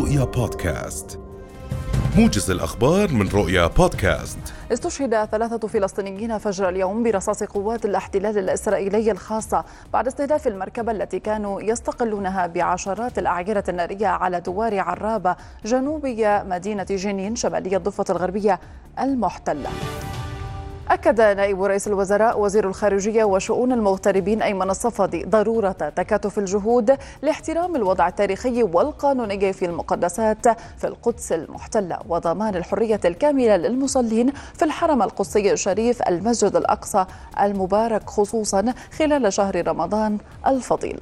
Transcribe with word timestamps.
رؤيا 0.00 0.24
بودكاست. 0.24 1.18
موجز 2.16 2.50
الأخبار 2.50 3.12
من 3.12 3.28
رؤيا 3.28 3.66
بودكاست. 3.66 4.38
استشهد 4.72 5.24
ثلاثة 5.24 5.68
فلسطينيين 5.68 6.38
فجر 6.38 6.68
اليوم 6.68 7.02
برصاص 7.02 7.42
قوات 7.42 7.84
الاحتلال 7.84 8.38
الإسرائيلي 8.38 9.10
الخاصة 9.10 9.64
بعد 9.92 10.06
استهداف 10.06 10.46
المركبة 10.46 10.92
التي 10.92 11.18
كانوا 11.18 11.62
يستقلونها 11.62 12.46
بعشرات 12.46 13.18
الأعيرة 13.18 13.64
النارية 13.68 14.06
على 14.06 14.40
دوار 14.40 14.78
عرابة 14.78 15.36
جنوبي 15.64 16.42
مدينة 16.42 16.86
جنين 16.90 17.36
شمالية 17.36 17.76
الضفة 17.76 18.04
الغربية 18.10 18.60
المحتلة. 19.00 19.70
أكد 20.90 21.20
نائب 21.20 21.62
رئيس 21.62 21.88
الوزراء 21.88 22.40
وزير 22.40 22.68
الخارجية 22.68 23.24
وشؤون 23.24 23.72
المغتربين 23.72 24.42
أيمن 24.42 24.70
الصفدي 24.70 25.24
ضرورة 25.24 25.72
تكاتف 25.72 26.38
الجهود 26.38 26.96
لاحترام 27.22 27.76
الوضع 27.76 28.08
التاريخي 28.08 28.62
والقانوني 28.62 29.52
في 29.52 29.64
المقدسات 29.64 30.48
في 30.78 30.86
القدس 30.86 31.32
المحتلة 31.32 31.98
وضمان 32.08 32.56
الحرية 32.56 33.00
الكاملة 33.04 33.56
للمصلين 33.56 34.32
في 34.54 34.64
الحرم 34.64 35.02
القدسي 35.02 35.52
الشريف 35.52 36.02
المسجد 36.02 36.56
الأقصى 36.56 37.06
المبارك 37.40 38.10
خصوصا 38.10 38.74
خلال 38.98 39.32
شهر 39.32 39.68
رمضان 39.68 40.18
الفضيل. 40.46 41.00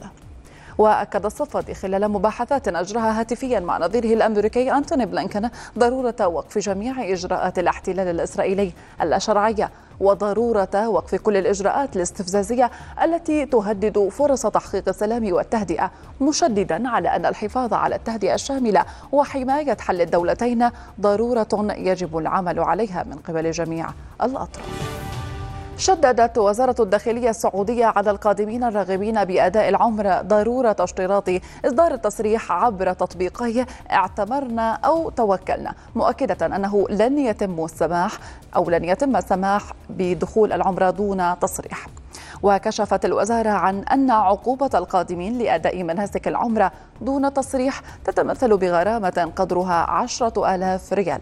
وأكد 0.78 1.24
الصفدي 1.24 1.74
خلال 1.74 2.08
مباحثات 2.08 2.68
أجراها 2.68 3.20
هاتفيا 3.20 3.60
مع 3.60 3.78
نظيره 3.78 4.14
الأمريكي 4.14 4.72
أنتوني 4.72 5.06
بلينكن 5.06 5.48
ضرورة 5.78 6.26
وقف 6.26 6.58
جميع 6.58 7.12
إجراءات 7.12 7.58
الاحتلال 7.58 8.08
الإسرائيلي 8.08 8.72
الشرعية 9.02 9.70
وضرورة 10.00 10.88
وقف 10.88 11.14
كل 11.14 11.36
الإجراءات 11.36 11.96
الاستفزازية 11.96 12.70
التي 13.02 13.46
تهدد 13.46 14.08
فرص 14.08 14.46
تحقيق 14.46 14.88
السلام 14.88 15.32
والتهدئة 15.32 15.90
مشددا 16.20 16.88
على 16.88 17.08
أن 17.08 17.26
الحفاظ 17.26 17.74
على 17.74 17.96
التهدئة 17.96 18.34
الشاملة 18.34 18.84
وحماية 19.12 19.76
حل 19.80 20.00
الدولتين 20.00 20.68
ضرورة 21.00 21.48
يجب 21.76 22.18
العمل 22.18 22.60
عليها 22.60 23.04
من 23.04 23.16
قبل 23.16 23.50
جميع 23.50 23.86
الأطراف. 24.22 25.07
شددت 25.78 26.38
وزارة 26.38 26.74
الداخلية 26.80 27.30
السعودية 27.30 27.86
على 27.86 28.10
القادمين 28.10 28.64
الراغبين 28.64 29.24
بأداء 29.24 29.68
العمرة 29.68 30.20
ضرورة 30.20 30.76
اشتراط 30.80 31.30
إصدار 31.64 31.94
التصريح 31.94 32.52
عبر 32.52 32.92
تطبيقي 32.92 33.66
اعتمرنا 33.90 34.72
أو 34.72 35.10
توكلنا 35.10 35.74
مؤكدة 35.94 36.46
أنه 36.46 36.86
لن 36.90 37.18
يتم 37.18 37.64
السماح 37.64 38.12
أو 38.56 38.70
لن 38.70 38.84
يتم 38.84 39.16
السماح 39.16 39.62
بدخول 39.90 40.52
العمرة 40.52 40.90
دون 40.90 41.38
تصريح. 41.38 41.86
وكشفت 42.42 43.04
الوزارة 43.04 43.50
عن 43.50 43.78
أن 43.78 44.10
عقوبة 44.10 44.70
القادمين 44.74 45.38
لأداء 45.38 45.82
مناسك 45.82 46.28
العمرة 46.28 46.72
دون 47.00 47.32
تصريح 47.32 47.82
تتمثل 48.04 48.56
بغرامة 48.56 49.32
قدرها 49.36 49.90
عشرة 49.90 50.54
آلاف 50.54 50.92
ريال. 50.92 51.20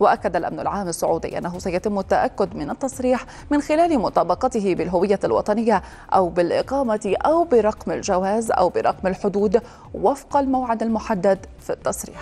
وأكد 0.00 0.36
الأمن 0.36 0.60
العام 0.60 0.88
السعودي 0.88 1.38
أنه 1.38 1.58
سيتم 1.58 1.98
التأكد 1.98 2.56
من 2.56 2.70
التصريح 2.70 3.24
من 3.50 3.60
خلال 3.60 3.98
مطابقته 3.98 4.74
بالهوية 4.74 5.20
الوطنية 5.24 5.82
أو 6.14 6.28
بالإقامة 6.28 7.14
أو 7.26 7.44
برقم 7.44 7.92
الجواز 7.92 8.50
أو 8.50 8.68
برقم 8.68 9.08
الحدود 9.08 9.62
وفق 9.94 10.36
الموعد 10.36 10.82
المحدد 10.82 11.38
في 11.60 11.70
التصريح. 11.72 12.20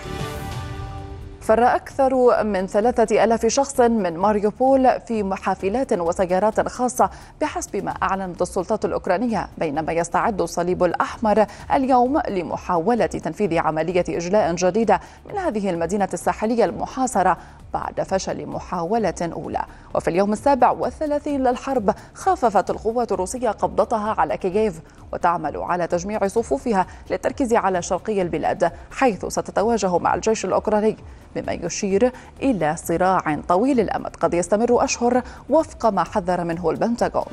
فر 1.49 1.65
أكثر 1.65 2.45
من 2.45 2.67
ثلاثة 2.67 3.25
ألاف 3.25 3.47
شخص 3.47 3.81
من 3.81 4.17
ماريوبول 4.17 5.01
في 5.01 5.35
حافلات 5.43 5.93
وسيارات 5.93 6.69
خاصة 6.69 7.11
بحسب 7.41 7.77
ما 7.85 7.91
أعلنت 7.91 8.43
السلطات 8.43 8.85
الأوكرانية 8.85 9.49
بينما 9.59 9.93
يستعد 9.93 10.41
الصليب 10.41 10.85
الأحمر 10.85 11.47
اليوم 11.73 12.21
لمحاولة 12.29 13.07
تنفيذ 13.07 13.59
عملية 13.59 14.05
إجلاء 14.09 14.55
جديدة 14.55 15.01
من 15.31 15.39
هذه 15.39 15.71
المدينة 15.71 16.09
الساحلية 16.15 16.65
المحاصرة 16.65 17.37
بعد 17.75 18.03
فشل 18.03 18.47
محاولة 18.47 19.31
أولى. 19.33 19.65
وفي 19.95 20.11
اليوم 20.11 20.33
السابع 20.33 20.71
والثلاثين 20.71 21.43
للحرب 21.43 21.95
خففت 22.15 22.71
القوات 22.71 23.13
الروسية 23.13 23.51
قبضتها 23.51 24.15
على 24.19 24.37
كييف 24.37 24.81
وتعمل 25.13 25.57
على 25.57 25.87
تجميع 25.87 26.27
صفوفها 26.27 26.87
للتركيز 27.11 27.55
على 27.55 27.83
شرقي 27.83 28.23
البلاد 28.23 28.73
حيث 28.91 29.27
ستتواجه 29.27 29.99
مع 29.99 30.15
الجيش 30.15 30.45
الأوكراني 30.45 30.97
مما 31.41 31.53
يشير 31.53 32.13
إلى 32.43 32.77
صراع 32.77 33.39
طويل 33.49 33.81
الأمد. 33.81 34.17
قد 34.17 34.35
يستمر 34.35 34.85
أشهر 34.85 35.23
وفق 35.51 35.87
ما 35.87 36.05
حذر 36.05 36.45
منه 36.45 36.71
البنتاغون. 36.71 37.33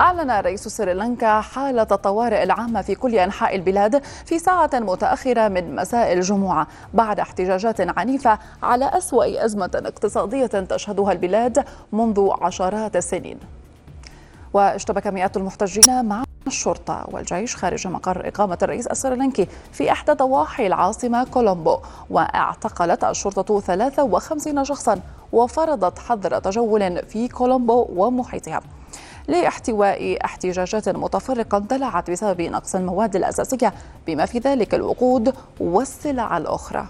أعلن 0.00 0.30
رئيس 0.30 0.68
سريلانكا 0.68 1.40
حالة 1.40 1.86
الطوارئ 1.92 2.42
العامة 2.42 2.82
في 2.82 2.94
كل 2.94 3.14
أنحاء 3.14 3.56
البلاد 3.56 4.02
في 4.24 4.38
ساعة 4.38 4.70
متأخرة 4.74 5.48
من 5.48 5.76
مساء 5.76 6.12
الجمعة 6.12 6.66
بعد 6.94 7.20
احتجاجات 7.20 7.98
عنيفة 7.98 8.38
على 8.62 8.84
أسوأ 8.84 9.44
أزمة 9.44 9.70
اقتصادية 9.74 10.46
تشهدها 10.46 11.12
البلاد 11.12 11.64
منذ 11.92 12.28
عشرات 12.40 12.96
السنين. 12.96 13.38
واشتبك 14.52 15.06
مئات 15.06 15.36
المحتجين 15.36 16.04
مع 16.04 16.24
الشرطة 16.52 17.04
والجيش 17.12 17.56
خارج 17.56 17.86
مقر 17.86 18.28
إقامة 18.28 18.58
الرئيس 18.62 18.86
السريلانكي 18.86 19.46
في 19.72 19.92
إحدى 19.92 20.12
ضواحي 20.12 20.66
العاصمة 20.66 21.24
كولومبو 21.24 21.78
واعتقلت 22.10 23.04
الشرطة 23.04 23.60
53 23.60 24.64
شخصا 24.64 25.00
وفرضت 25.32 25.98
حظر 25.98 26.38
تجول 26.38 27.02
في 27.06 27.28
كولومبو 27.28 27.86
ومحيطها. 27.96 28.60
لاحتواء 29.28 30.24
احتجاجات 30.24 30.88
متفرقة 30.88 31.58
اندلعت 31.58 32.10
بسبب 32.10 32.40
نقص 32.40 32.74
المواد 32.74 33.16
الأساسية 33.16 33.72
بما 34.06 34.26
في 34.26 34.38
ذلك 34.38 34.74
الوقود 34.74 35.34
والسلع 35.60 36.36
الأخرى. 36.36 36.86